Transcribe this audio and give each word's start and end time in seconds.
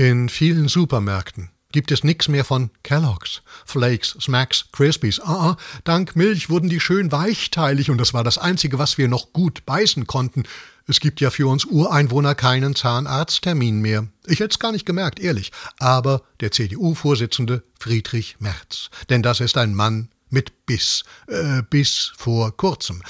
In 0.00 0.30
vielen 0.30 0.68
Supermärkten 0.68 1.50
gibt 1.72 1.92
es 1.92 2.04
nix 2.04 2.26
mehr 2.26 2.46
von 2.46 2.70
Kellogg's, 2.82 3.42
Flakes, 3.66 4.16
Smacks, 4.18 4.64
Crispies. 4.72 5.20
Ah, 5.20 5.50
ah, 5.50 5.56
dank 5.84 6.16
Milch 6.16 6.48
wurden 6.48 6.70
die 6.70 6.80
schön 6.80 7.12
weichteilig 7.12 7.90
und 7.90 7.98
das 7.98 8.14
war 8.14 8.24
das 8.24 8.38
Einzige, 8.38 8.78
was 8.78 8.96
wir 8.96 9.08
noch 9.08 9.34
gut 9.34 9.66
beißen 9.66 10.06
konnten. 10.06 10.44
Es 10.86 11.00
gibt 11.00 11.20
ja 11.20 11.28
für 11.28 11.48
uns 11.48 11.66
Ureinwohner 11.66 12.34
keinen 12.34 12.74
Zahnarzttermin 12.74 13.82
mehr. 13.82 14.06
Ich 14.24 14.40
hätte 14.40 14.52
es 14.52 14.58
gar 14.58 14.72
nicht 14.72 14.86
gemerkt, 14.86 15.20
ehrlich. 15.20 15.52
Aber 15.78 16.22
der 16.40 16.50
CDU-Vorsitzende 16.50 17.62
Friedrich 17.78 18.36
Merz. 18.38 18.88
Denn 19.10 19.22
das 19.22 19.40
ist 19.40 19.58
ein 19.58 19.74
Mann 19.74 20.08
mit 20.30 20.64
Biss. 20.64 21.04
Äh, 21.26 21.60
bis 21.68 22.12
vor 22.16 22.56
kurzem. 22.56 23.02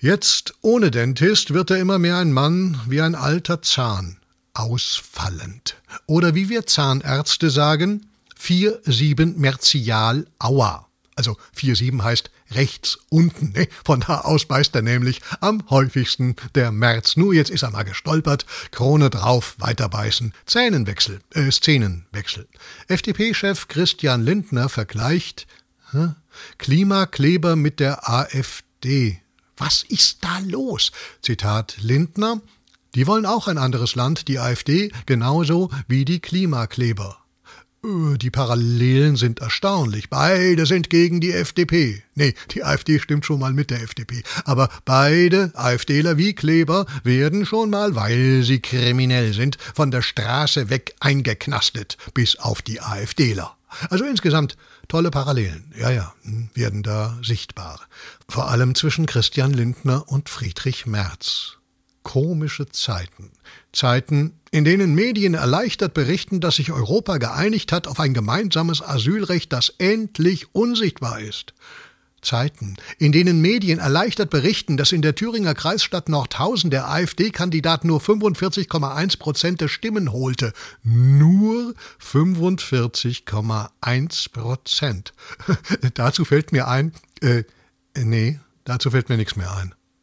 Jetzt, 0.00 0.54
ohne 0.60 0.90
Dentist, 0.90 1.54
wird 1.54 1.70
er 1.70 1.78
immer 1.78 2.00
mehr 2.00 2.16
ein 2.16 2.32
Mann 2.32 2.80
wie 2.88 3.00
ein 3.00 3.14
alter 3.14 3.62
Zahn 3.62 4.18
ausfallend. 4.54 5.76
Oder 6.06 6.34
wie 6.34 6.48
wir 6.48 6.66
Zahnärzte 6.66 7.50
sagen, 7.50 8.06
4-7 8.40 9.36
Merzial 9.36 10.26
Aua. 10.38 10.88
Also 11.14 11.36
4-7 11.56 12.02
heißt 12.02 12.30
rechts 12.52 12.98
unten. 13.10 13.52
Ne? 13.52 13.68
Von 13.84 14.00
da 14.00 14.22
aus 14.22 14.46
beißt 14.46 14.74
er 14.74 14.82
nämlich 14.82 15.20
am 15.40 15.62
häufigsten 15.70 16.36
der 16.54 16.72
März. 16.72 17.16
Nur 17.16 17.34
jetzt 17.34 17.50
ist 17.50 17.62
er 17.62 17.70
mal 17.70 17.82
gestolpert. 17.82 18.46
Krone 18.70 19.10
drauf, 19.10 19.56
weiterbeißen. 19.58 20.32
Zähnenwechsel, 20.46 21.20
äh, 21.34 21.50
Szenenwechsel. 21.50 22.48
FDP-Chef 22.88 23.68
Christian 23.68 24.24
Lindner 24.24 24.68
vergleicht 24.68 25.46
hä? 25.92 26.14
Klimakleber 26.58 27.56
mit 27.56 27.80
der 27.80 28.08
AfD. 28.08 29.20
Was 29.56 29.84
ist 29.84 30.24
da 30.24 30.38
los? 30.40 30.92
Zitat 31.20 31.76
Lindner. 31.80 32.40
Die 32.94 33.06
wollen 33.06 33.24
auch 33.24 33.48
ein 33.48 33.56
anderes 33.56 33.94
Land, 33.94 34.28
die 34.28 34.38
AfD, 34.38 34.92
genauso 35.06 35.70
wie 35.88 36.04
die 36.04 36.20
Klimakleber. 36.20 37.16
Äh, 37.84 38.18
die 38.18 38.30
Parallelen 38.30 39.16
sind 39.16 39.40
erstaunlich. 39.40 40.10
Beide 40.10 40.66
sind 40.66 40.90
gegen 40.90 41.20
die 41.20 41.32
FDP. 41.32 42.02
Nee, 42.14 42.34
die 42.50 42.64
AfD 42.64 42.98
stimmt 42.98 43.24
schon 43.24 43.40
mal 43.40 43.54
mit 43.54 43.70
der 43.70 43.82
FDP. 43.82 44.22
Aber 44.44 44.68
beide, 44.84 45.52
AfDler 45.54 46.18
wie 46.18 46.34
Kleber, 46.34 46.86
werden 47.02 47.46
schon 47.46 47.70
mal, 47.70 47.94
weil 47.94 48.42
sie 48.42 48.60
kriminell 48.60 49.32
sind, 49.32 49.56
von 49.74 49.90
der 49.90 50.02
Straße 50.02 50.68
weg 50.68 50.94
eingeknastet, 51.00 51.96
bis 52.12 52.38
auf 52.38 52.60
die 52.60 52.80
AfDler. 52.80 53.56
Also 53.88 54.04
insgesamt 54.04 54.58
tolle 54.86 55.10
Parallelen, 55.10 55.72
ja, 55.78 55.90
ja, 55.90 56.12
hm, 56.24 56.50
werden 56.52 56.82
da 56.82 57.18
sichtbar. 57.22 57.80
Vor 58.28 58.50
allem 58.50 58.74
zwischen 58.74 59.06
Christian 59.06 59.54
Lindner 59.54 60.06
und 60.08 60.28
Friedrich 60.28 60.84
Merz 60.84 61.56
komische 62.02 62.68
Zeiten. 62.68 63.30
Zeiten, 63.72 64.38
in 64.50 64.64
denen 64.64 64.94
Medien 64.94 65.34
erleichtert 65.34 65.94
berichten, 65.94 66.40
dass 66.40 66.56
sich 66.56 66.72
Europa 66.72 67.18
geeinigt 67.18 67.72
hat 67.72 67.86
auf 67.86 68.00
ein 68.00 68.14
gemeinsames 68.14 68.82
Asylrecht, 68.82 69.52
das 69.52 69.74
endlich 69.78 70.54
unsichtbar 70.54 71.20
ist. 71.20 71.54
Zeiten, 72.22 72.76
in 72.98 73.12
denen 73.12 73.40
Medien 73.40 73.78
erleichtert 73.80 74.30
berichten, 74.30 74.76
dass 74.76 74.92
in 74.92 75.02
der 75.02 75.16
Thüringer 75.16 75.54
Kreisstadt 75.54 76.08
Nordhausen 76.08 76.70
der 76.70 76.88
AfD-Kandidat 76.88 77.84
nur 77.84 78.00
45,1 78.00 79.18
Prozent 79.18 79.60
der 79.60 79.66
Stimmen 79.68 80.12
holte. 80.12 80.52
Nur 80.84 81.74
45,1 82.00 84.32
Prozent. 84.32 85.12
dazu 85.94 86.24
fällt 86.24 86.52
mir 86.52 86.68
ein, 86.68 86.92
äh, 87.20 87.42
nee, 87.96 88.38
dazu 88.64 88.92
fällt 88.92 89.08
mir 89.08 89.16
nichts 89.16 89.34
mehr 89.34 89.50
ein. 89.56 89.74